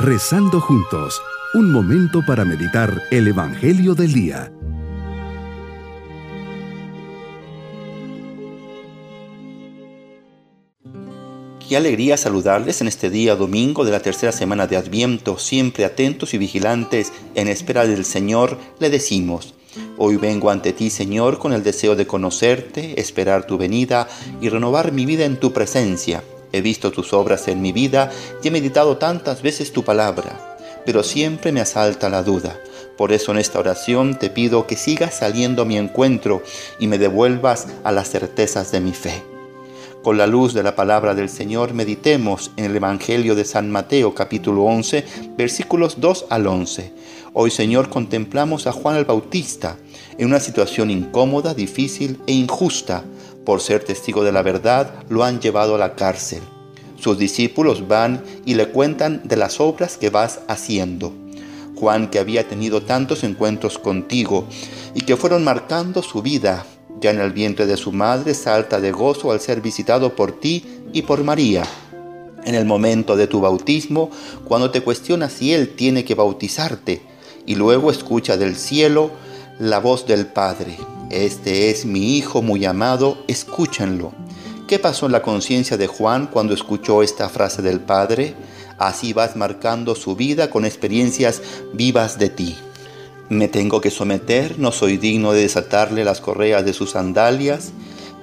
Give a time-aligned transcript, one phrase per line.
[0.00, 1.20] Rezando juntos,
[1.54, 4.52] un momento para meditar el Evangelio del Día.
[11.68, 16.32] Qué alegría saludarles en este día domingo de la tercera semana de Adviento, siempre atentos
[16.32, 19.56] y vigilantes en espera del Señor, le decimos,
[19.96, 24.06] Hoy vengo ante ti, Señor, con el deseo de conocerte, esperar tu venida
[24.40, 26.22] y renovar mi vida en tu presencia.
[26.52, 28.10] He visto tus obras en mi vida
[28.42, 32.58] y he meditado tantas veces tu palabra, pero siempre me asalta la duda.
[32.96, 36.42] Por eso en esta oración te pido que sigas saliendo a mi encuentro
[36.80, 39.22] y me devuelvas a las certezas de mi fe.
[40.02, 44.14] Con la luz de la palabra del Señor meditemos en el Evangelio de San Mateo
[44.14, 45.04] capítulo 11
[45.36, 46.92] versículos 2 al 11.
[47.34, 49.76] Hoy Señor contemplamos a Juan el Bautista
[50.16, 53.04] en una situación incómoda, difícil e injusta
[53.48, 56.42] por ser testigo de la verdad, lo han llevado a la cárcel.
[57.00, 61.14] Sus discípulos van y le cuentan de las obras que vas haciendo.
[61.74, 64.44] Juan, que había tenido tantos encuentros contigo
[64.94, 66.66] y que fueron marcando su vida,
[67.00, 70.82] ya en el vientre de su madre salta de gozo al ser visitado por ti
[70.92, 71.64] y por María.
[72.44, 74.10] En el momento de tu bautismo,
[74.44, 77.00] cuando te cuestiona si Él tiene que bautizarte,
[77.46, 79.10] y luego escucha del cielo
[79.58, 80.76] la voz del Padre.
[81.10, 84.12] Este es mi Hijo muy amado, escúchenlo.
[84.66, 88.34] ¿Qué pasó en la conciencia de Juan cuando escuchó esta frase del Padre?
[88.76, 91.40] Así vas marcando su vida con experiencias
[91.72, 92.56] vivas de ti.
[93.30, 97.72] Me tengo que someter, no soy digno de desatarle las correas de sus sandalias.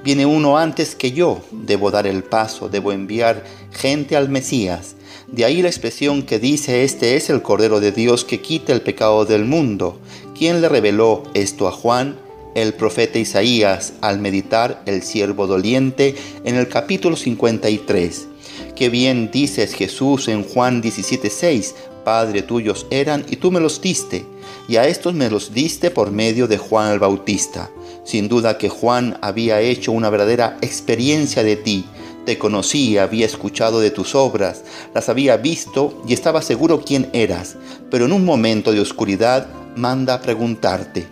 [0.03, 4.95] Viene uno antes que yo, debo dar el paso, debo enviar gente al Mesías.
[5.25, 8.81] De ahí la expresión que dice, este es el Cordero de Dios que quita el
[8.81, 9.99] pecado del mundo.
[10.37, 12.23] ¿Quién le reveló esto a Juan?
[12.55, 18.27] El profeta Isaías al meditar el siervo doliente en el capítulo 53.
[18.75, 24.25] Qué bien dices Jesús en Juan 17:6, Padre tuyos eran y tú me los diste,
[24.67, 27.69] y a estos me los diste por medio de Juan el Bautista.
[28.03, 31.85] Sin duda que Juan había hecho una verdadera experiencia de ti,
[32.25, 37.55] te conocí, había escuchado de tus obras, las había visto y estaba seguro quién eras,
[37.91, 41.07] pero en un momento de oscuridad manda preguntarte,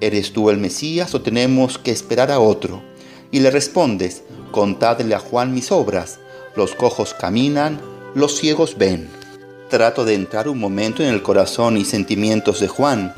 [0.00, 2.82] ¿Eres tú el Mesías o tenemos que esperar a otro?
[3.32, 4.22] Y le respondes,
[4.52, 6.20] contadle a Juan mis obras.
[6.54, 7.80] Los cojos caminan,
[8.14, 9.10] los ciegos ven.
[9.68, 13.12] Trato de entrar un momento en el corazón y sentimientos de Juan.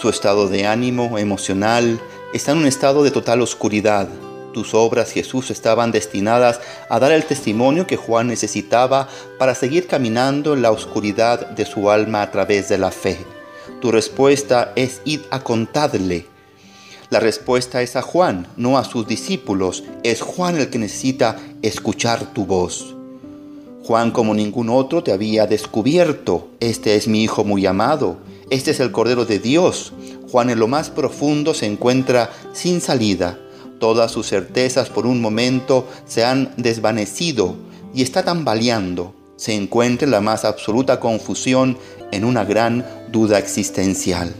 [0.00, 2.00] Su estado de ánimo emocional
[2.32, 4.08] está en un estado de total oscuridad.
[4.54, 10.54] Tus obras, Jesús, estaban destinadas a dar el testimonio que Juan necesitaba para seguir caminando
[10.54, 13.18] en la oscuridad de su alma a través de la fe.
[13.82, 16.26] Tu respuesta es ir a contarle.
[17.10, 19.82] La respuesta es a Juan, no a sus discípulos.
[20.04, 22.94] Es Juan el que necesita escuchar tu voz.
[23.82, 26.46] Juan como ningún otro te había descubierto.
[26.60, 28.18] Este es mi Hijo muy amado.
[28.50, 29.92] Este es el Cordero de Dios.
[30.30, 33.36] Juan en lo más profundo se encuentra sin salida.
[33.80, 37.56] Todas sus certezas por un momento se han desvanecido
[37.92, 39.12] y está tambaleando.
[39.34, 41.76] Se encuentra en la más absoluta confusión
[42.12, 44.32] en una gran duda existencial.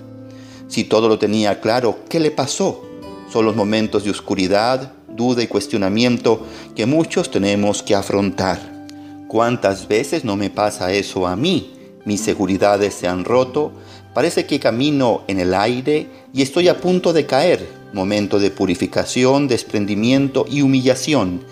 [0.68, 2.84] Si todo lo tenía claro, ¿qué le pasó?
[3.30, 8.86] Son los momentos de oscuridad, duda y cuestionamiento que muchos tenemos que afrontar.
[9.28, 11.72] ¿Cuántas veces no me pasa eso a mí?
[12.04, 13.72] Mis seguridades se han roto,
[14.14, 17.66] parece que camino en el aire y estoy a punto de caer.
[17.92, 21.42] Momento de purificación, desprendimiento y humillación.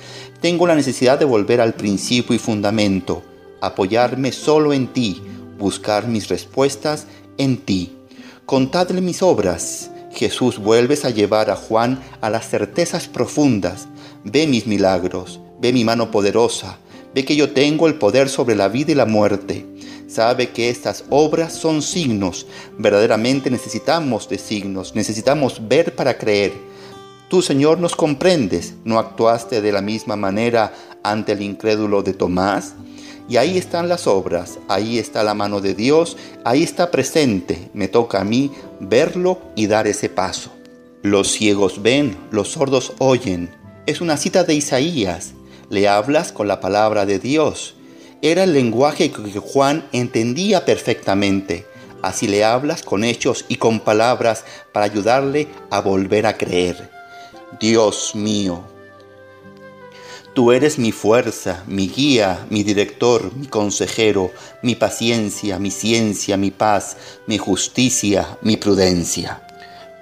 [0.41, 3.22] Tengo la necesidad de volver al principio y fundamento,
[3.60, 5.22] apoyarme solo en ti,
[5.60, 7.06] buscar mis respuestas
[7.38, 7.93] en ti.
[8.47, 9.93] Contadle mis obras.
[10.12, 13.87] Jesús, vuelves a llevar a Juan a las certezas profundas.
[14.25, 16.78] Ve mis milagros, ve mi mano poderosa,
[17.15, 19.65] ve que yo tengo el poder sobre la vida y la muerte.
[20.09, 22.48] Sabe que estas obras son signos.
[22.77, 26.53] Verdaderamente necesitamos de signos, necesitamos ver para creer.
[27.28, 28.75] Tú, Señor, nos comprendes.
[28.84, 32.74] ¿No actuaste de la misma manera ante el incrédulo de Tomás?
[33.30, 37.71] Y ahí están las obras, ahí está la mano de Dios, ahí está presente.
[37.74, 38.50] Me toca a mí
[38.80, 40.50] verlo y dar ese paso.
[41.03, 43.54] Los ciegos ven, los sordos oyen.
[43.86, 45.34] Es una cita de Isaías.
[45.68, 47.77] Le hablas con la palabra de Dios.
[48.21, 51.66] Era el lenguaje que Juan entendía perfectamente.
[52.03, 56.91] Así le hablas con hechos y con palabras para ayudarle a volver a creer.
[57.60, 58.65] Dios mío,
[60.34, 64.30] Tú eres mi fuerza, mi guía, mi director, mi consejero,
[64.62, 66.97] mi paciencia, mi ciencia, mi paz,
[67.27, 69.42] mi justicia, mi prudencia.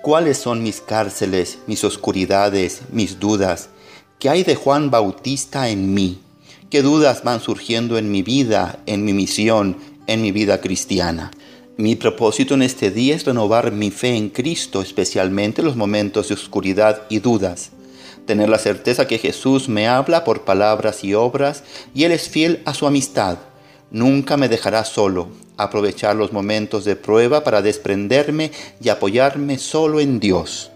[0.03, 3.71] ¿Cuáles son mis cárceles, mis oscuridades, mis dudas?
[4.19, 6.21] ¿Qué hay de Juan Bautista en mí?
[6.71, 9.77] ¿Qué dudas van surgiendo en mi vida, en mi misión,
[10.09, 11.31] en mi vida cristiana.
[11.77, 16.29] Mi propósito en este día es renovar mi fe en Cristo, especialmente en los momentos
[16.29, 17.71] de oscuridad y dudas.
[18.29, 21.65] Tener la certeza que Jesús me habla por palabras y obras
[21.95, 23.39] y Él es fiel a su amistad.
[23.91, 25.29] Nunca me dejará solo.
[25.57, 28.53] Aprovechar los momentos de prueba para desprenderme
[28.83, 30.71] y apoyarme solo en Dios.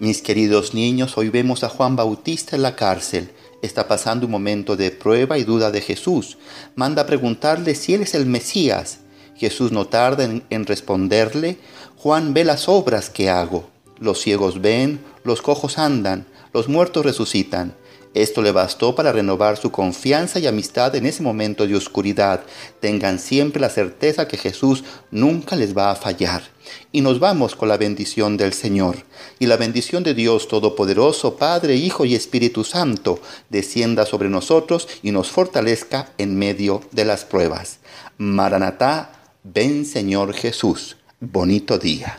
[0.00, 3.30] Mis queridos niños, hoy vemos a Juan Bautista en la cárcel.
[3.62, 6.38] Está pasando un momento de prueba y duda de Jesús.
[6.74, 8.98] Manda a preguntarle si Él es el Mesías.
[9.36, 11.56] Jesús no tarda en, en responderle,
[11.98, 13.70] Juan ve las obras que hago.
[14.00, 17.74] Los ciegos ven, los cojos andan, los muertos resucitan.
[18.12, 22.42] Esto le bastó para renovar su confianza y amistad en ese momento de oscuridad.
[22.80, 24.82] Tengan siempre la certeza que Jesús
[25.12, 26.42] nunca les va a fallar.
[26.90, 28.96] Y nos vamos con la bendición del Señor.
[29.38, 35.12] Y la bendición de Dios Todopoderoso, Padre, Hijo y Espíritu Santo, descienda sobre nosotros y
[35.12, 37.78] nos fortalezca en medio de las pruebas.
[38.18, 39.12] Maranatá,
[39.44, 40.96] ven Señor Jesús.
[41.20, 42.18] Bonito día.